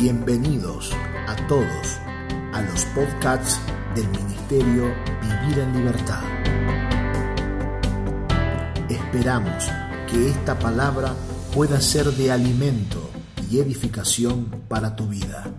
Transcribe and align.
Bienvenidos 0.00 0.92
a 1.26 1.36
todos 1.46 1.98
a 2.54 2.62
los 2.62 2.86
podcasts 2.86 3.60
del 3.94 4.08
Ministerio 4.08 4.84
Vivir 5.20 5.58
en 5.58 5.76
Libertad. 5.76 6.22
Esperamos 8.88 9.68
que 10.10 10.30
esta 10.30 10.58
palabra 10.58 11.12
pueda 11.54 11.82
ser 11.82 12.06
de 12.06 12.32
alimento 12.32 13.10
y 13.50 13.58
edificación 13.58 14.46
para 14.68 14.96
tu 14.96 15.06
vida. 15.06 15.52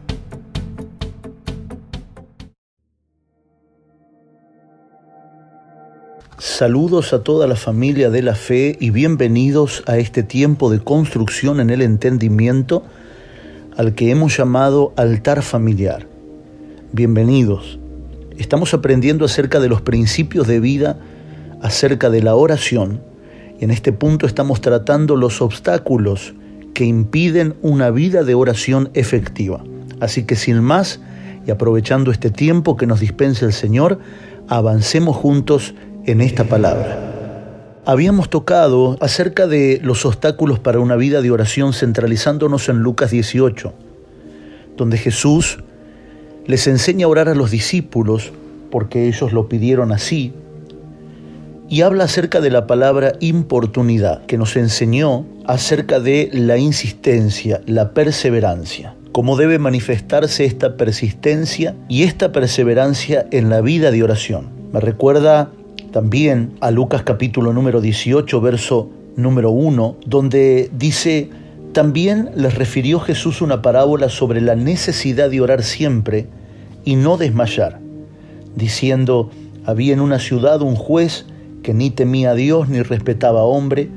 Saludos 6.39 7.13
a 7.13 7.21
toda 7.21 7.45
la 7.45 7.55
familia 7.55 8.09
de 8.09 8.23
la 8.23 8.33
fe 8.33 8.75
y 8.79 8.89
bienvenidos 8.89 9.83
a 9.85 9.99
este 9.99 10.23
tiempo 10.23 10.71
de 10.71 10.79
construcción 10.79 11.59
en 11.59 11.69
el 11.69 11.83
entendimiento 11.83 12.83
al 13.75 13.95
que 13.95 14.11
hemos 14.11 14.35
llamado 14.35 14.93
altar 14.97 15.41
familiar. 15.41 16.07
Bienvenidos. 16.91 17.79
Estamos 18.37 18.73
aprendiendo 18.73 19.25
acerca 19.25 19.59
de 19.59 19.69
los 19.69 19.81
principios 19.81 20.47
de 20.47 20.59
vida, 20.59 20.99
acerca 21.61 22.09
de 22.09 22.21
la 22.21 22.35
oración, 22.35 23.01
y 23.59 23.63
en 23.63 23.71
este 23.71 23.93
punto 23.93 24.25
estamos 24.25 24.61
tratando 24.61 25.15
los 25.15 25.41
obstáculos 25.41 26.33
que 26.73 26.85
impiden 26.85 27.55
una 27.61 27.91
vida 27.91 28.23
de 28.23 28.35
oración 28.35 28.89
efectiva. 28.93 29.63
Así 29.99 30.23
que 30.23 30.35
sin 30.35 30.61
más, 30.61 30.99
y 31.45 31.51
aprovechando 31.51 32.11
este 32.11 32.29
tiempo 32.29 32.75
que 32.75 32.87
nos 32.87 32.99
dispensa 32.99 33.45
el 33.45 33.53
Señor, 33.53 33.99
avancemos 34.47 35.15
juntos 35.15 35.75
en 36.05 36.21
esta 36.21 36.43
palabra. 36.43 37.10
Habíamos 37.83 38.29
tocado 38.29 38.95
acerca 39.01 39.47
de 39.47 39.79
los 39.81 40.05
obstáculos 40.05 40.59
para 40.59 40.79
una 40.79 40.95
vida 40.95 41.23
de 41.23 41.31
oración 41.31 41.73
centralizándonos 41.73 42.69
en 42.69 42.77
Lucas 42.77 43.09
18, 43.09 43.73
donde 44.77 44.99
Jesús 44.99 45.57
les 46.45 46.67
enseña 46.67 47.07
a 47.07 47.09
orar 47.09 47.27
a 47.27 47.33
los 47.33 47.49
discípulos 47.49 48.33
porque 48.69 49.07
ellos 49.07 49.33
lo 49.33 49.49
pidieron 49.49 49.91
así, 49.91 50.31
y 51.69 51.81
habla 51.81 52.03
acerca 52.03 52.39
de 52.39 52.51
la 52.51 52.67
palabra 52.67 53.13
importunidad, 53.19 54.27
que 54.27 54.37
nos 54.37 54.57
enseñó 54.57 55.25
acerca 55.45 55.99
de 55.99 56.29
la 56.33 56.57
insistencia, 56.57 57.61
la 57.65 57.93
perseverancia, 57.95 58.93
cómo 59.11 59.37
debe 59.37 59.57
manifestarse 59.57 60.45
esta 60.45 60.77
persistencia 60.77 61.75
y 61.89 62.03
esta 62.03 62.31
perseverancia 62.31 63.25
en 63.31 63.49
la 63.49 63.61
vida 63.61 63.89
de 63.89 64.03
oración. 64.03 64.49
Me 64.71 64.81
recuerda 64.81 65.49
también 65.91 66.53
a 66.61 66.71
Lucas 66.71 67.03
capítulo 67.03 67.51
número 67.51 67.81
18, 67.81 68.39
verso 68.39 68.89
número 69.17 69.51
1, 69.51 69.97
donde 70.05 70.69
dice, 70.77 71.29
también 71.73 72.29
les 72.35 72.55
refirió 72.55 72.99
Jesús 72.99 73.41
una 73.41 73.61
parábola 73.61 74.07
sobre 74.07 74.39
la 74.39 74.55
necesidad 74.55 75.29
de 75.29 75.41
orar 75.41 75.63
siempre 75.63 76.27
y 76.85 76.95
no 76.95 77.17
desmayar, 77.17 77.79
diciendo, 78.55 79.31
había 79.65 79.93
en 79.93 79.99
una 79.99 80.19
ciudad 80.19 80.61
un 80.61 80.75
juez 80.75 81.25
que 81.61 81.73
ni 81.73 81.89
temía 81.89 82.31
a 82.31 82.35
Dios 82.35 82.69
ni 82.69 82.81
respetaba 82.81 83.41
a 83.41 83.45
hombre, 83.45 83.89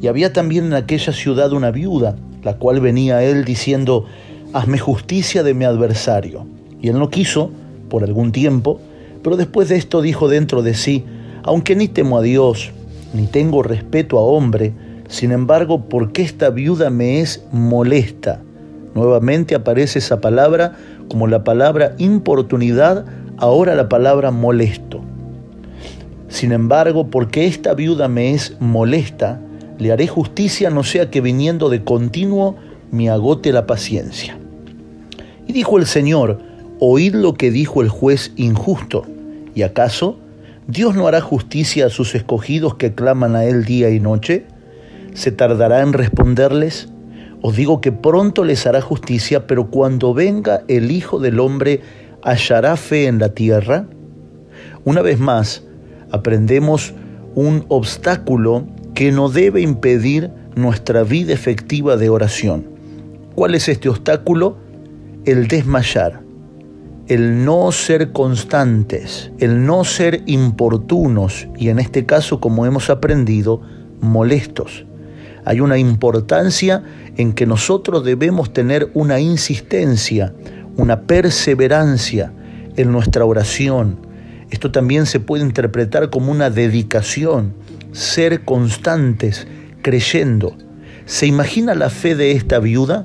y 0.00 0.06
había 0.06 0.32
también 0.32 0.66
en 0.66 0.74
aquella 0.74 1.12
ciudad 1.12 1.52
una 1.52 1.72
viuda, 1.72 2.16
la 2.44 2.56
cual 2.58 2.80
venía 2.80 3.16
a 3.16 3.24
él 3.24 3.44
diciendo, 3.44 4.06
hazme 4.52 4.78
justicia 4.78 5.42
de 5.42 5.52
mi 5.52 5.64
adversario. 5.64 6.46
Y 6.80 6.88
él 6.88 6.98
no 6.98 7.10
quiso 7.10 7.50
por 7.90 8.04
algún 8.04 8.32
tiempo, 8.32 8.80
pero 9.22 9.36
después 9.36 9.68
de 9.68 9.76
esto 9.76 10.00
dijo 10.00 10.28
dentro 10.28 10.62
de 10.62 10.74
sí, 10.74 11.04
aunque 11.42 11.76
ni 11.76 11.88
temo 11.88 12.18
a 12.18 12.22
Dios, 12.22 12.70
ni 13.14 13.26
tengo 13.26 13.62
respeto 13.62 14.18
a 14.18 14.22
hombre, 14.22 14.72
sin 15.08 15.32
embargo, 15.32 15.88
porque 15.88 16.22
esta 16.22 16.50
viuda 16.50 16.88
me 16.90 17.20
es 17.20 17.44
molesta? 17.50 18.40
Nuevamente 18.94 19.54
aparece 19.54 19.98
esa 19.98 20.20
palabra 20.20 20.76
como 21.08 21.26
la 21.26 21.42
palabra 21.42 21.94
importunidad, 21.98 23.04
ahora 23.36 23.74
la 23.74 23.88
palabra 23.88 24.30
molesto. 24.30 25.00
Sin 26.28 26.52
embargo, 26.52 27.08
porque 27.08 27.46
esta 27.46 27.74
viuda 27.74 28.06
me 28.06 28.32
es 28.32 28.56
molesta, 28.60 29.40
le 29.78 29.90
haré 29.90 30.06
justicia, 30.06 30.70
no 30.70 30.84
sea 30.84 31.10
que 31.10 31.20
viniendo 31.20 31.68
de 31.70 31.82
continuo 31.82 32.56
me 32.92 33.10
agote 33.10 33.52
la 33.52 33.66
paciencia. 33.66 34.38
Y 35.48 35.52
dijo 35.52 35.78
el 35.78 35.86
Señor, 35.86 36.38
oíd 36.78 37.14
lo 37.14 37.34
que 37.34 37.50
dijo 37.50 37.82
el 37.82 37.88
juez 37.88 38.32
injusto, 38.36 39.04
¿y 39.56 39.62
acaso 39.62 40.18
¿Dios 40.70 40.94
no 40.94 41.08
hará 41.08 41.20
justicia 41.20 41.86
a 41.86 41.90
sus 41.90 42.14
escogidos 42.14 42.76
que 42.76 42.94
claman 42.94 43.34
a 43.34 43.44
Él 43.44 43.64
día 43.64 43.90
y 43.90 43.98
noche? 43.98 44.46
¿Se 45.14 45.32
tardará 45.32 45.80
en 45.80 45.92
responderles? 45.92 46.88
Os 47.42 47.56
digo 47.56 47.80
que 47.80 47.90
pronto 47.90 48.44
les 48.44 48.68
hará 48.68 48.80
justicia, 48.80 49.48
pero 49.48 49.68
cuando 49.68 50.14
venga 50.14 50.62
el 50.68 50.92
Hijo 50.92 51.18
del 51.18 51.40
Hombre, 51.40 51.80
¿hallará 52.22 52.76
fe 52.76 53.08
en 53.08 53.18
la 53.18 53.30
tierra? 53.30 53.86
Una 54.84 55.02
vez 55.02 55.18
más, 55.18 55.64
aprendemos 56.12 56.94
un 57.34 57.64
obstáculo 57.66 58.68
que 58.94 59.10
no 59.10 59.28
debe 59.28 59.62
impedir 59.62 60.30
nuestra 60.54 61.02
vida 61.02 61.32
efectiva 61.32 61.96
de 61.96 62.10
oración. 62.10 62.64
¿Cuál 63.34 63.56
es 63.56 63.68
este 63.68 63.88
obstáculo? 63.88 64.56
El 65.24 65.48
desmayar 65.48 66.29
el 67.10 67.44
no 67.44 67.72
ser 67.72 68.12
constantes, 68.12 69.32
el 69.40 69.66
no 69.66 69.82
ser 69.82 70.22
importunos 70.26 71.48
y 71.56 71.68
en 71.68 71.80
este 71.80 72.06
caso, 72.06 72.38
como 72.38 72.66
hemos 72.66 72.88
aprendido, 72.88 73.60
molestos. 74.00 74.86
Hay 75.44 75.58
una 75.58 75.76
importancia 75.76 76.84
en 77.16 77.32
que 77.32 77.46
nosotros 77.46 78.04
debemos 78.04 78.52
tener 78.52 78.92
una 78.94 79.18
insistencia, 79.18 80.32
una 80.76 81.00
perseverancia 81.00 82.32
en 82.76 82.92
nuestra 82.92 83.24
oración. 83.24 83.98
Esto 84.50 84.70
también 84.70 85.04
se 85.04 85.18
puede 85.18 85.42
interpretar 85.42 86.10
como 86.10 86.30
una 86.30 86.48
dedicación, 86.48 87.54
ser 87.90 88.44
constantes, 88.44 89.48
creyendo. 89.82 90.56
¿Se 91.06 91.26
imagina 91.26 91.74
la 91.74 91.90
fe 91.90 92.14
de 92.14 92.30
esta 92.30 92.60
viuda? 92.60 93.04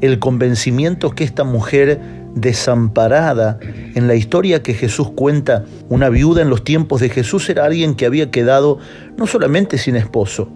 El 0.00 0.18
convencimiento 0.20 1.10
que 1.10 1.24
esta 1.24 1.44
mujer 1.44 2.21
desamparada. 2.34 3.58
En 3.94 4.06
la 4.06 4.14
historia 4.14 4.62
que 4.62 4.74
Jesús 4.74 5.10
cuenta, 5.10 5.64
una 5.88 6.08
viuda 6.08 6.42
en 6.42 6.50
los 6.50 6.64
tiempos 6.64 7.00
de 7.00 7.08
Jesús 7.08 7.48
era 7.48 7.64
alguien 7.64 7.94
que 7.94 8.06
había 8.06 8.30
quedado 8.30 8.78
no 9.16 9.26
solamente 9.26 9.78
sin 9.78 9.96
esposo, 9.96 10.48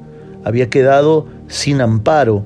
había 0.44 0.70
quedado 0.70 1.26
sin 1.48 1.81
amparo, 1.81 2.44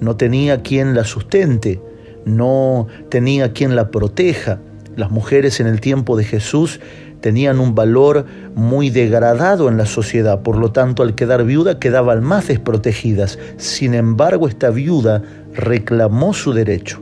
no 0.00 0.16
tenía 0.16 0.62
quien 0.62 0.94
la 0.94 1.04
sustente, 1.04 1.80
no 2.24 2.86
tenía 3.08 3.52
quien 3.52 3.74
la 3.74 3.90
proteja. 3.90 4.60
Las 4.96 5.10
mujeres 5.10 5.60
en 5.60 5.66
el 5.66 5.80
tiempo 5.80 6.16
de 6.16 6.24
Jesús 6.24 6.80
tenían 7.20 7.58
un 7.58 7.74
valor 7.74 8.26
muy 8.54 8.90
degradado 8.90 9.68
en 9.68 9.76
la 9.76 9.86
sociedad, 9.86 10.42
por 10.42 10.56
lo 10.56 10.72
tanto 10.72 11.02
al 11.02 11.14
quedar 11.14 11.44
viuda 11.44 11.78
quedaban 11.78 12.22
más 12.22 12.48
desprotegidas. 12.48 13.38
Sin 13.56 13.94
embargo, 13.94 14.48
esta 14.48 14.70
viuda 14.70 15.22
reclamó 15.54 16.34
su 16.34 16.52
derecho. 16.52 17.00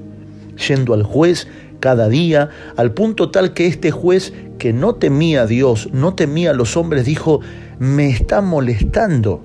Yendo 0.68 0.94
al 0.94 1.02
juez, 1.02 1.48
cada 1.80 2.08
día, 2.08 2.50
al 2.76 2.92
punto 2.92 3.30
tal 3.30 3.52
que 3.52 3.66
este 3.66 3.90
juez, 3.90 4.32
que 4.58 4.72
no 4.72 4.94
temía 4.94 5.42
a 5.42 5.46
Dios, 5.46 5.88
no 5.92 6.14
temía 6.14 6.50
a 6.50 6.54
los 6.54 6.76
hombres, 6.76 7.04
dijo, 7.04 7.40
me 7.78 8.08
está 8.08 8.40
molestando, 8.40 9.40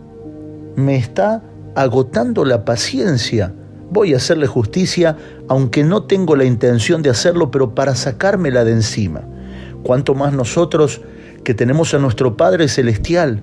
me 0.75 0.95
está 0.95 1.43
agotando 1.75 2.45
la 2.45 2.65
paciencia. 2.65 3.53
Voy 3.89 4.13
a 4.13 4.17
hacerle 4.17 4.47
justicia, 4.47 5.17
aunque 5.49 5.83
no 5.83 6.03
tengo 6.03 6.35
la 6.35 6.45
intención 6.45 7.01
de 7.01 7.09
hacerlo, 7.09 7.51
pero 7.51 7.75
para 7.75 7.95
sacármela 7.95 8.63
de 8.63 8.71
encima. 8.71 9.21
Cuanto 9.83 10.15
más 10.15 10.33
nosotros 10.33 11.01
que 11.43 11.53
tenemos 11.53 11.93
a 11.93 11.99
nuestro 11.99 12.37
Padre 12.37 12.67
Celestial, 12.67 13.41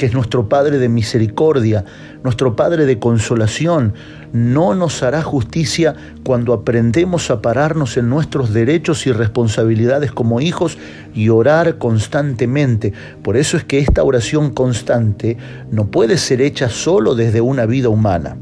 que 0.00 0.06
es 0.06 0.14
nuestro 0.14 0.48
Padre 0.48 0.78
de 0.78 0.88
misericordia, 0.88 1.84
nuestro 2.24 2.56
Padre 2.56 2.86
de 2.86 2.98
consolación, 2.98 3.92
no 4.32 4.74
nos 4.74 5.02
hará 5.02 5.20
justicia 5.20 5.94
cuando 6.24 6.54
aprendemos 6.54 7.30
a 7.30 7.42
pararnos 7.42 7.98
en 7.98 8.08
nuestros 8.08 8.54
derechos 8.54 9.06
y 9.06 9.12
responsabilidades 9.12 10.10
como 10.10 10.40
hijos 10.40 10.78
y 11.14 11.28
orar 11.28 11.76
constantemente. 11.76 12.94
Por 13.22 13.36
eso 13.36 13.58
es 13.58 13.64
que 13.64 13.78
esta 13.78 14.02
oración 14.02 14.54
constante 14.54 15.36
no 15.70 15.88
puede 15.90 16.16
ser 16.16 16.40
hecha 16.40 16.70
solo 16.70 17.14
desde 17.14 17.42
una 17.42 17.66
vida 17.66 17.90
humana. 17.90 18.38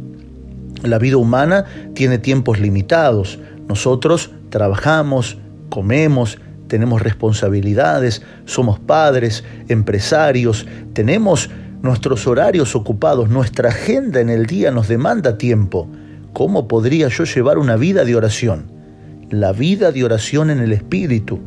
La 0.84 1.00
vida 1.00 1.16
humana 1.16 1.64
tiene 1.92 2.18
tiempos 2.18 2.60
limitados. 2.60 3.40
Nosotros 3.66 4.30
trabajamos, 4.50 5.38
comemos, 5.70 6.38
tenemos 6.68 7.02
responsabilidades, 7.02 8.22
somos 8.44 8.78
padres, 8.78 9.44
empresarios, 9.68 10.66
tenemos 10.92 11.50
nuestros 11.82 12.26
horarios 12.26 12.76
ocupados, 12.76 13.28
nuestra 13.28 13.70
agenda 13.70 14.20
en 14.20 14.30
el 14.30 14.46
día 14.46 14.70
nos 14.70 14.88
demanda 14.88 15.38
tiempo. 15.38 15.88
¿Cómo 16.32 16.68
podría 16.68 17.08
yo 17.08 17.24
llevar 17.24 17.58
una 17.58 17.76
vida 17.76 18.04
de 18.04 18.14
oración? 18.14 18.70
La 19.30 19.52
vida 19.52 19.92
de 19.92 20.04
oración 20.04 20.50
en 20.50 20.60
el 20.60 20.72
Espíritu. 20.72 21.40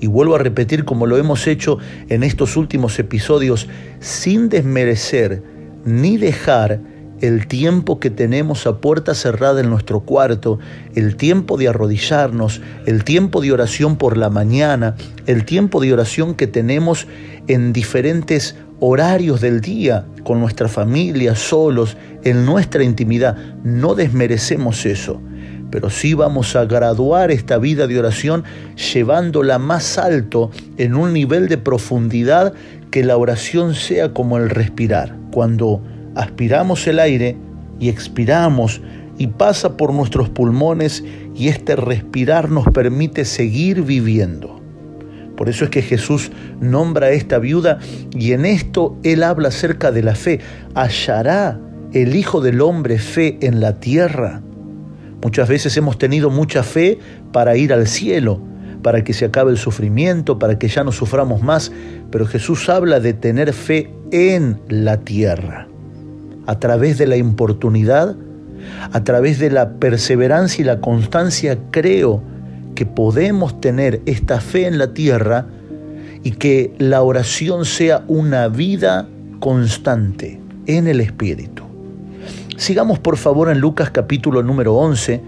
Y 0.00 0.06
vuelvo 0.06 0.36
a 0.36 0.38
repetir 0.38 0.84
como 0.84 1.06
lo 1.06 1.16
hemos 1.16 1.46
hecho 1.46 1.78
en 2.08 2.22
estos 2.22 2.56
últimos 2.56 2.98
episodios, 2.98 3.68
sin 3.98 4.48
desmerecer 4.48 5.42
ni 5.84 6.18
dejar 6.18 6.80
el 7.20 7.46
tiempo 7.46 7.98
que 7.98 8.10
tenemos 8.10 8.66
a 8.66 8.78
puerta 8.78 9.14
cerrada 9.14 9.60
en 9.60 9.70
nuestro 9.70 10.00
cuarto, 10.00 10.58
el 10.94 11.16
tiempo 11.16 11.56
de 11.56 11.68
arrodillarnos, 11.68 12.60
el 12.86 13.04
tiempo 13.04 13.40
de 13.40 13.52
oración 13.52 13.96
por 13.96 14.16
la 14.16 14.30
mañana, 14.30 14.96
el 15.26 15.44
tiempo 15.44 15.80
de 15.80 15.92
oración 15.92 16.34
que 16.34 16.46
tenemos 16.46 17.06
en 17.48 17.72
diferentes 17.72 18.56
horarios 18.80 19.40
del 19.40 19.60
día, 19.60 20.06
con 20.22 20.40
nuestra 20.40 20.68
familia, 20.68 21.34
solos, 21.34 21.96
en 22.22 22.44
nuestra 22.46 22.84
intimidad. 22.84 23.36
No 23.64 23.94
desmerecemos 23.94 24.86
eso, 24.86 25.20
pero 25.70 25.90
sí 25.90 26.14
vamos 26.14 26.54
a 26.54 26.64
graduar 26.64 27.30
esta 27.30 27.58
vida 27.58 27.86
de 27.86 27.98
oración 27.98 28.44
llevándola 28.92 29.58
más 29.58 29.98
alto 29.98 30.50
en 30.76 30.94
un 30.94 31.12
nivel 31.12 31.48
de 31.48 31.58
profundidad 31.58 32.54
que 32.90 33.04
la 33.04 33.16
oración 33.16 33.74
sea 33.74 34.12
como 34.14 34.38
el 34.38 34.50
respirar. 34.50 35.16
Cuando 35.30 35.82
aspiramos 36.18 36.86
el 36.88 36.98
aire 36.98 37.36
y 37.78 37.88
expiramos 37.88 38.82
y 39.18 39.28
pasa 39.28 39.76
por 39.76 39.94
nuestros 39.94 40.28
pulmones 40.28 41.04
y 41.34 41.48
este 41.48 41.76
respirar 41.76 42.50
nos 42.50 42.66
permite 42.66 43.24
seguir 43.24 43.82
viviendo. 43.82 44.60
Por 45.36 45.48
eso 45.48 45.64
es 45.64 45.70
que 45.70 45.82
Jesús 45.82 46.32
nombra 46.60 47.06
a 47.06 47.10
esta 47.10 47.38
viuda 47.38 47.78
y 48.12 48.32
en 48.32 48.44
esto 48.44 48.98
Él 49.04 49.22
habla 49.22 49.48
acerca 49.48 49.92
de 49.92 50.02
la 50.02 50.16
fe. 50.16 50.40
¿Hallará 50.74 51.60
el 51.92 52.16
Hijo 52.16 52.40
del 52.40 52.60
Hombre 52.60 52.98
fe 52.98 53.38
en 53.40 53.60
la 53.60 53.78
tierra? 53.78 54.42
Muchas 55.22 55.48
veces 55.48 55.76
hemos 55.76 55.96
tenido 55.96 56.30
mucha 56.30 56.64
fe 56.64 56.98
para 57.30 57.56
ir 57.56 57.72
al 57.72 57.86
cielo, 57.86 58.40
para 58.82 59.04
que 59.04 59.12
se 59.12 59.26
acabe 59.26 59.52
el 59.52 59.58
sufrimiento, 59.58 60.40
para 60.40 60.58
que 60.58 60.66
ya 60.66 60.82
no 60.82 60.90
suframos 60.90 61.42
más, 61.42 61.70
pero 62.10 62.26
Jesús 62.26 62.68
habla 62.68 62.98
de 62.98 63.12
tener 63.12 63.52
fe 63.52 63.92
en 64.10 64.60
la 64.68 64.96
tierra, 64.98 65.67
a 66.48 66.58
través 66.58 66.96
de 66.96 67.06
la 67.06 67.18
importunidad, 67.18 68.16
a 68.92 69.04
través 69.04 69.38
de 69.38 69.50
la 69.50 69.74
perseverancia 69.74 70.62
y 70.62 70.64
la 70.64 70.80
constancia, 70.80 71.58
creo 71.70 72.22
que 72.74 72.86
podemos 72.86 73.60
tener 73.60 74.00
esta 74.06 74.40
fe 74.40 74.66
en 74.66 74.78
la 74.78 74.94
tierra 74.94 75.44
y 76.24 76.30
que 76.30 76.72
la 76.78 77.02
oración 77.02 77.66
sea 77.66 78.02
una 78.08 78.48
vida 78.48 79.06
constante 79.40 80.40
en 80.64 80.86
el 80.86 81.02
Espíritu. 81.02 81.64
Sigamos 82.56 82.98
por 82.98 83.18
favor 83.18 83.50
en 83.50 83.60
Lucas 83.60 83.90
capítulo 83.90 84.42
número 84.42 84.74
11, 84.74 85.20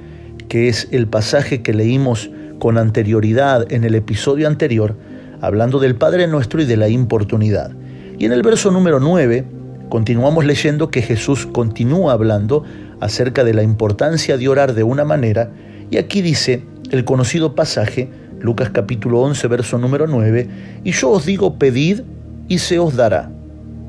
que 0.48 0.68
es 0.68 0.88
el 0.90 1.06
pasaje 1.06 1.60
que 1.60 1.74
leímos 1.74 2.30
con 2.58 2.78
anterioridad 2.78 3.70
en 3.70 3.84
el 3.84 3.94
episodio 3.94 4.48
anterior, 4.48 4.96
hablando 5.42 5.80
del 5.80 5.96
Padre 5.96 6.26
Nuestro 6.28 6.62
y 6.62 6.64
de 6.64 6.78
la 6.78 6.88
importunidad. 6.88 7.72
Y 8.18 8.24
en 8.24 8.32
el 8.32 8.42
verso 8.42 8.70
número 8.70 9.00
9 9.00 9.59
continuamos 9.90 10.46
leyendo 10.46 10.90
que 10.90 11.02
Jesús 11.02 11.46
continúa 11.46 12.14
hablando 12.14 12.64
acerca 13.00 13.44
de 13.44 13.52
la 13.52 13.62
importancia 13.62 14.38
de 14.38 14.48
orar 14.48 14.72
de 14.72 14.84
una 14.84 15.04
manera, 15.04 15.50
y 15.90 15.98
aquí 15.98 16.22
dice, 16.22 16.64
el 16.90 17.04
conocido 17.04 17.54
pasaje, 17.54 18.08
Lucas 18.40 18.70
capítulo 18.70 19.20
11, 19.20 19.46
verso 19.48 19.76
número 19.76 20.06
9, 20.06 20.48
y 20.84 20.92
yo 20.92 21.10
os 21.10 21.26
digo, 21.26 21.58
pedid 21.58 22.02
y 22.48 22.58
se 22.58 22.78
os 22.78 22.96
dará, 22.96 23.30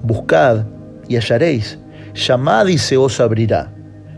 buscad 0.03 0.65
y 1.07 1.15
hallaréis, 1.15 1.80
llamad 2.15 2.68
y 2.68 2.77
se 2.77 2.98
os 2.98 3.19
abrirá, 3.21 3.71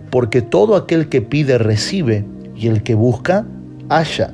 porque 0.09 0.41
todo 0.41 0.75
aquel 0.75 1.09
que 1.09 1.21
pide 1.21 1.57
recibe, 1.57 2.25
y 2.55 2.67
el 2.67 2.81
que 2.81 2.95
busca, 2.95 3.45
halla, 3.89 4.33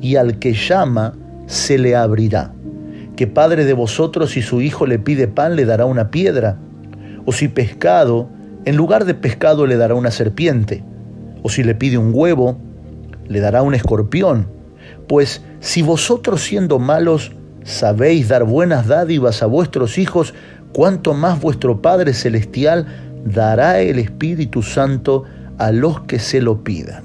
y 0.00 0.16
al 0.16 0.38
que 0.38 0.54
llama, 0.54 1.14
se 1.46 1.78
le 1.78 1.94
abrirá. 1.94 2.54
¿Qué 3.16 3.26
padre 3.26 3.64
de 3.64 3.72
vosotros 3.72 4.32
si 4.32 4.42
su 4.42 4.60
hijo 4.60 4.86
le 4.86 4.98
pide 4.98 5.28
pan 5.28 5.56
le 5.56 5.64
dará 5.64 5.84
una 5.84 6.10
piedra? 6.10 6.58
¿O 7.26 7.32
si 7.32 7.48
pescado, 7.48 8.30
en 8.64 8.76
lugar 8.76 9.04
de 9.04 9.14
pescado 9.14 9.66
le 9.66 9.76
dará 9.76 9.94
una 9.94 10.10
serpiente? 10.10 10.82
¿O 11.42 11.50
si 11.50 11.62
le 11.62 11.74
pide 11.74 11.98
un 11.98 12.12
huevo, 12.14 12.58
le 13.28 13.40
dará 13.40 13.62
un 13.62 13.74
escorpión. 13.74 14.48
Pues 15.08 15.42
si 15.60 15.82
vosotros 15.82 16.42
siendo 16.42 16.78
malos 16.78 17.32
sabéis 17.64 18.28
dar 18.28 18.44
buenas 18.44 18.86
dádivas 18.86 19.42
a 19.42 19.46
vuestros 19.46 19.98
hijos, 19.98 20.34
cuanto 20.72 21.14
más 21.14 21.40
vuestro 21.40 21.82
Padre 21.82 22.12
Celestial 22.12 22.86
dará 23.24 23.80
el 23.80 23.98
Espíritu 23.98 24.62
Santo 24.62 25.24
a 25.58 25.72
los 25.72 26.00
que 26.02 26.18
se 26.18 26.40
lo 26.40 26.62
pidan. 26.62 27.04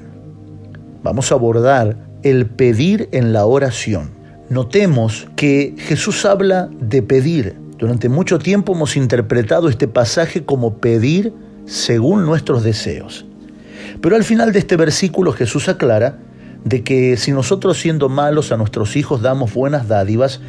Vamos 1.03 1.31
a 1.31 1.35
abordar 1.35 1.97
el 2.21 2.45
pedir 2.45 3.09
en 3.11 3.33
la 3.33 3.45
oración. 3.45 4.11
Notemos 4.49 5.27
que 5.35 5.73
Jesús 5.77 6.25
habla 6.25 6.69
de 6.79 7.01
pedir. 7.01 7.55
Durante 7.81 8.09
mucho 8.09 8.37
tiempo 8.37 8.73
hemos 8.73 8.95
interpretado 8.95 9.67
este 9.67 9.87
pasaje 9.87 10.45
como 10.45 10.77
pedir 10.77 11.33
según 11.65 12.27
nuestros 12.27 12.63
deseos. 12.63 13.25
Pero 14.01 14.15
al 14.15 14.23
final 14.23 14.53
de 14.53 14.59
este 14.59 14.77
versículo 14.77 15.33
Jesús 15.33 15.67
aclara 15.67 16.19
de 16.63 16.83
que 16.83 17.17
si 17.17 17.31
nosotros 17.31 17.79
siendo 17.79 18.07
malos 18.07 18.51
a 18.51 18.57
nuestros 18.57 18.95
hijos 18.95 19.23
damos 19.23 19.55
buenas 19.55 19.87
dádivas, 19.87 20.41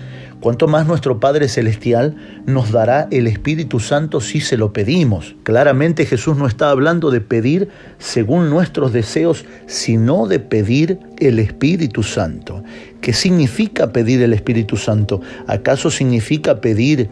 cuanto 0.43 0.69
más 0.69 0.87
nuestro 0.87 1.21
Padre 1.21 1.49
Celestial 1.49 2.17
nos 2.45 2.73
dará 2.73 3.09
el 3.11 3.27
Espíritu 3.27 3.81
Santo 3.81 4.21
si 4.21 4.41
se 4.41 4.59
lo 4.59 4.75
pedimos. 4.75 5.35
Claramente 5.45 6.05
Jesús 6.05 6.37
no 6.37 6.47
está 6.47 6.69
hablando 6.69 7.11
de 7.11 7.23
pedir 7.23 7.69
según 7.99 8.51
nuestros 8.51 8.93
deseos, 8.93 9.47
sino 9.67 10.27
de 10.27 10.41
pedir 10.41 10.99
el 11.19 11.39
Espíritu 11.39 12.03
Santo. 12.03 12.63
¿Qué 13.01 13.15
significa 13.15 13.93
pedir 13.93 14.21
el 14.21 14.35
Espíritu 14.35 14.77
Santo? 14.77 15.23
¿Acaso 15.47 15.91
significa 15.91 16.61
pedir 16.61 17.09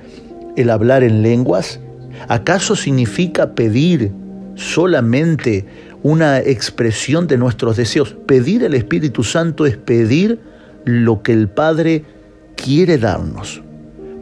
el 0.56 0.68
hablar 0.68 1.02
en 1.02 1.22
lenguas? 1.22 1.80
¿Acaso 2.28 2.76
significa 2.76 3.54
pedir 3.54 4.12
solamente 4.56 5.64
una 6.02 6.38
expresión 6.38 7.26
de 7.26 7.36
nuestros 7.36 7.76
deseos. 7.76 8.16
Pedir 8.26 8.64
el 8.64 8.74
Espíritu 8.74 9.22
Santo 9.24 9.66
es 9.66 9.76
pedir 9.76 10.40
lo 10.84 11.22
que 11.22 11.32
el 11.32 11.48
Padre 11.48 12.04
quiere 12.62 12.98
darnos, 12.98 13.62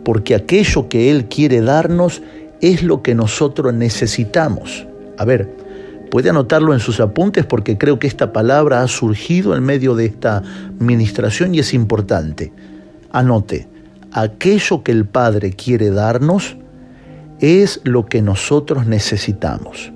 porque 0.04 0.34
aquello 0.34 0.88
que 0.88 1.10
Él 1.10 1.26
quiere 1.26 1.60
darnos 1.60 2.22
es 2.60 2.82
lo 2.82 3.02
que 3.02 3.14
nosotros 3.14 3.74
necesitamos. 3.74 4.86
A 5.16 5.24
ver, 5.24 5.48
puede 6.10 6.30
anotarlo 6.30 6.72
en 6.74 6.80
sus 6.80 7.00
apuntes 7.00 7.44
porque 7.46 7.78
creo 7.78 7.98
que 7.98 8.06
esta 8.06 8.32
palabra 8.32 8.82
ha 8.82 8.88
surgido 8.88 9.56
en 9.56 9.62
medio 9.62 9.94
de 9.94 10.06
esta 10.06 10.42
ministración 10.78 11.54
y 11.54 11.60
es 11.60 11.74
importante. 11.74 12.52
Anote, 13.10 13.68
aquello 14.12 14.82
que 14.82 14.92
el 14.92 15.04
Padre 15.06 15.52
quiere 15.52 15.90
darnos 15.90 16.56
es 17.40 17.80
lo 17.84 18.06
que 18.06 18.22
nosotros 18.22 18.86
necesitamos 18.86 19.92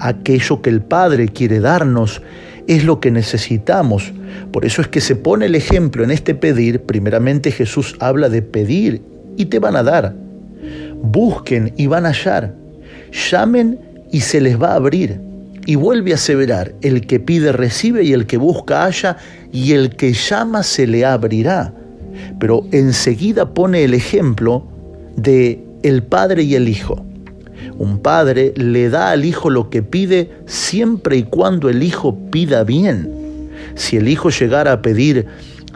aquello 0.00 0.62
que 0.62 0.70
el 0.70 0.80
Padre 0.80 1.28
quiere 1.28 1.60
darnos, 1.60 2.22
es 2.70 2.84
lo 2.84 3.00
que 3.00 3.10
necesitamos. 3.10 4.12
Por 4.52 4.64
eso 4.64 4.80
es 4.80 4.86
que 4.86 5.00
se 5.00 5.16
pone 5.16 5.46
el 5.46 5.56
ejemplo 5.56 6.04
en 6.04 6.12
este 6.12 6.36
pedir. 6.36 6.82
Primeramente 6.82 7.50
Jesús 7.50 7.96
habla 7.98 8.28
de 8.28 8.42
pedir 8.42 9.02
y 9.36 9.46
te 9.46 9.58
van 9.58 9.74
a 9.74 9.82
dar. 9.82 10.14
Busquen 11.02 11.72
y 11.76 11.88
van 11.88 12.06
a 12.06 12.10
hallar. 12.10 12.54
Llamen 13.28 13.80
y 14.12 14.20
se 14.20 14.40
les 14.40 14.62
va 14.62 14.70
a 14.70 14.76
abrir. 14.76 15.20
Y 15.66 15.74
vuelve 15.74 16.12
a 16.12 16.14
aseverar, 16.14 16.72
el 16.80 17.08
que 17.08 17.18
pide 17.18 17.50
recibe 17.50 18.04
y 18.04 18.12
el 18.12 18.26
que 18.26 18.36
busca 18.36 18.84
halla 18.84 19.16
y 19.52 19.72
el 19.72 19.96
que 19.96 20.12
llama 20.12 20.62
se 20.62 20.86
le 20.86 21.04
abrirá. 21.04 21.74
Pero 22.38 22.64
enseguida 22.70 23.52
pone 23.52 23.82
el 23.82 23.94
ejemplo 23.94 24.64
de 25.16 25.60
el 25.82 26.04
Padre 26.04 26.44
y 26.44 26.54
el 26.54 26.68
Hijo. 26.68 27.04
Un 27.78 27.98
padre 27.98 28.52
le 28.56 28.90
da 28.90 29.10
al 29.10 29.24
hijo 29.24 29.50
lo 29.50 29.70
que 29.70 29.82
pide 29.82 30.30
siempre 30.46 31.16
y 31.16 31.22
cuando 31.24 31.68
el 31.68 31.82
hijo 31.82 32.16
pida 32.30 32.64
bien. 32.64 33.50
Si 33.74 33.96
el 33.96 34.08
hijo 34.08 34.30
llegara 34.30 34.72
a 34.72 34.82
pedir, 34.82 35.26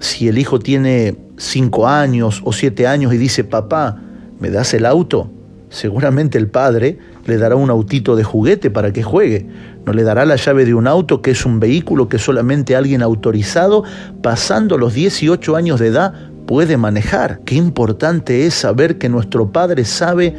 si 0.00 0.28
el 0.28 0.38
hijo 0.38 0.58
tiene 0.58 1.16
cinco 1.36 1.88
años 1.88 2.42
o 2.44 2.52
siete 2.52 2.86
años 2.86 3.14
y 3.14 3.18
dice, 3.18 3.44
papá, 3.44 4.00
¿me 4.40 4.50
das 4.50 4.74
el 4.74 4.86
auto? 4.86 5.30
Seguramente 5.70 6.38
el 6.38 6.48
padre 6.48 6.98
le 7.26 7.36
dará 7.36 7.56
un 7.56 7.70
autito 7.70 8.14
de 8.16 8.22
juguete 8.22 8.70
para 8.70 8.92
que 8.92 9.02
juegue. 9.02 9.46
No 9.84 9.92
le 9.92 10.04
dará 10.04 10.24
la 10.24 10.36
llave 10.36 10.64
de 10.64 10.74
un 10.74 10.86
auto 10.86 11.20
que 11.20 11.32
es 11.32 11.44
un 11.44 11.58
vehículo 11.58 12.08
que 12.08 12.18
solamente 12.18 12.76
alguien 12.76 13.02
autorizado, 13.02 13.82
pasando 14.22 14.78
los 14.78 14.94
18 14.94 15.56
años 15.56 15.80
de 15.80 15.88
edad, 15.88 16.14
puede 16.46 16.76
manejar. 16.76 17.40
Qué 17.44 17.54
importante 17.56 18.46
es 18.46 18.54
saber 18.54 18.98
que 18.98 19.08
nuestro 19.08 19.50
Padre 19.50 19.84
sabe 19.84 20.34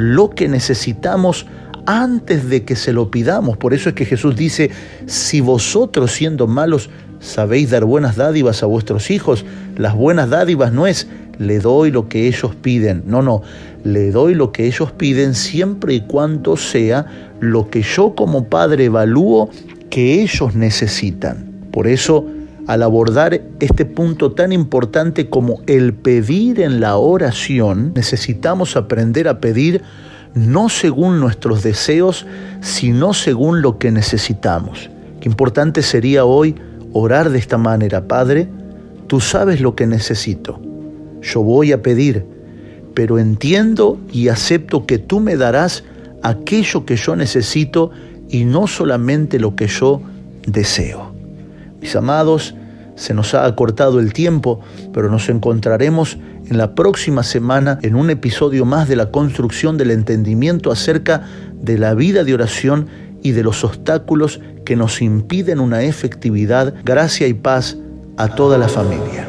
lo 0.00 0.30
que 0.30 0.48
necesitamos 0.48 1.46
antes 1.86 2.48
de 2.48 2.64
que 2.64 2.76
se 2.76 2.92
lo 2.92 3.10
pidamos. 3.10 3.56
Por 3.56 3.74
eso 3.74 3.88
es 3.88 3.94
que 3.94 4.04
Jesús 4.04 4.36
dice, 4.36 4.70
si 5.06 5.40
vosotros 5.40 6.12
siendo 6.12 6.46
malos 6.46 6.90
sabéis 7.20 7.70
dar 7.70 7.84
buenas 7.84 8.16
dádivas 8.16 8.62
a 8.62 8.66
vuestros 8.66 9.10
hijos, 9.10 9.44
las 9.76 9.94
buenas 9.94 10.30
dádivas 10.30 10.72
no 10.72 10.86
es 10.86 11.06
le 11.38 11.58
doy 11.58 11.90
lo 11.90 12.08
que 12.08 12.26
ellos 12.28 12.54
piden, 12.54 13.04
no, 13.06 13.22
no, 13.22 13.42
le 13.82 14.10
doy 14.10 14.34
lo 14.34 14.52
que 14.52 14.66
ellos 14.66 14.92
piden 14.92 15.34
siempre 15.34 15.94
y 15.94 16.02
cuando 16.02 16.58
sea 16.58 17.32
lo 17.40 17.70
que 17.70 17.80
yo 17.80 18.14
como 18.14 18.44
padre 18.44 18.84
evalúo 18.84 19.48
que 19.88 20.22
ellos 20.22 20.54
necesitan. 20.54 21.66
Por 21.72 21.86
eso, 21.86 22.26
al 22.66 22.82
abordar 22.82 23.40
este 23.60 23.84
punto 23.84 24.32
tan 24.32 24.52
importante 24.52 25.28
como 25.28 25.60
el 25.66 25.94
pedir 25.94 26.60
en 26.60 26.80
la 26.80 26.96
oración, 26.96 27.92
necesitamos 27.94 28.76
aprender 28.76 29.28
a 29.28 29.40
pedir 29.40 29.82
no 30.34 30.68
según 30.68 31.20
nuestros 31.20 31.62
deseos, 31.62 32.26
sino 32.60 33.14
según 33.14 33.62
lo 33.62 33.78
que 33.78 33.90
necesitamos. 33.90 34.90
Qué 35.20 35.28
importante 35.28 35.82
sería 35.82 36.24
hoy 36.24 36.54
orar 36.92 37.30
de 37.30 37.38
esta 37.38 37.58
manera, 37.58 38.06
Padre, 38.06 38.48
tú 39.06 39.20
sabes 39.20 39.60
lo 39.60 39.74
que 39.74 39.86
necesito. 39.86 40.60
Yo 41.20 41.42
voy 41.42 41.72
a 41.72 41.82
pedir, 41.82 42.24
pero 42.94 43.18
entiendo 43.18 43.98
y 44.12 44.28
acepto 44.28 44.86
que 44.86 44.98
tú 44.98 45.20
me 45.20 45.36
darás 45.36 45.84
aquello 46.22 46.84
que 46.84 46.96
yo 46.96 47.16
necesito 47.16 47.90
y 48.28 48.44
no 48.44 48.66
solamente 48.66 49.38
lo 49.38 49.56
que 49.56 49.66
yo 49.66 50.00
deseo. 50.46 51.09
Mis 51.80 51.96
amados, 51.96 52.54
se 52.94 53.14
nos 53.14 53.34
ha 53.34 53.46
acortado 53.46 53.98
el 53.98 54.12
tiempo, 54.12 54.60
pero 54.92 55.10
nos 55.10 55.28
encontraremos 55.30 56.18
en 56.46 56.58
la 56.58 56.74
próxima 56.74 57.22
semana 57.22 57.78
en 57.82 57.94
un 57.94 58.10
episodio 58.10 58.64
más 58.64 58.88
de 58.88 58.96
la 58.96 59.10
construcción 59.10 59.78
del 59.78 59.90
entendimiento 59.90 60.70
acerca 60.70 61.22
de 61.54 61.78
la 61.78 61.94
vida 61.94 62.24
de 62.24 62.34
oración 62.34 62.88
y 63.22 63.32
de 63.32 63.42
los 63.42 63.64
obstáculos 63.64 64.40
que 64.64 64.76
nos 64.76 65.00
impiden 65.00 65.60
una 65.60 65.82
efectividad, 65.82 66.74
gracia 66.84 67.26
y 67.26 67.34
paz 67.34 67.78
a 68.16 68.28
toda 68.34 68.58
la 68.58 68.68
familia. 68.68 69.26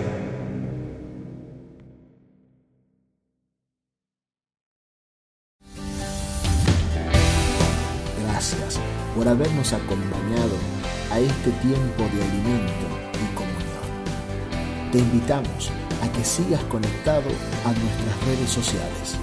Gracias 8.21 8.79
por 9.15 9.27
habernos 9.27 9.71
acompañado 9.71 10.80
a 11.11 11.19
este 11.19 11.51
tiempo 11.61 12.03
de 12.13 12.23
alimento 12.23 12.87
y 13.13 13.35
comunión. 13.35 14.91
Te 14.91 14.99
invitamos 14.99 15.69
a 16.01 16.11
que 16.11 16.23
sigas 16.23 16.63
conectado 16.65 17.29
a 17.65 17.71
nuestras 17.73 18.25
redes 18.25 18.49
sociales. 18.49 19.17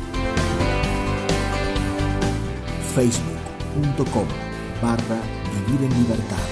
Facebook.com 2.94 4.26
barra 4.82 5.20
Vivir 5.66 5.90
en 5.90 6.02
Libertad, 6.02 6.46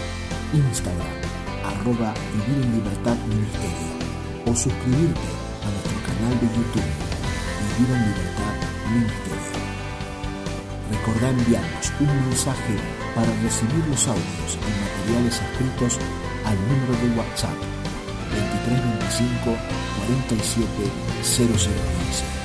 Instagram 0.52 1.16
arroba 1.64 2.14
Vivir 2.32 2.64
en 2.64 2.72
Libertad 2.76 3.16
Ministerio 3.28 3.92
o 4.46 4.54
suscribirte 4.54 5.28
a 5.64 5.70
nuestro 5.70 5.98
canal 6.06 6.34
de 6.40 6.46
YouTube 6.56 6.90
Vivir 7.78 7.94
en 7.94 8.02
Libertad 8.08 8.56
Ministerio. 8.90 9.56
Recordá 10.90 11.30
enviarnos 11.30 11.92
un 12.00 12.28
mensaje 12.28 12.95
para 13.16 13.32
recibir 13.42 13.82
los 13.88 14.06
audios 14.06 14.58
y 14.60 15.08
materiales 15.08 15.40
escritos 15.40 15.98
al 16.44 16.56
número 16.68 16.92
de 17.00 17.18
WhatsApp 17.18 17.56
2325 18.30 19.56
47 20.06 20.68
0015. 21.22 22.35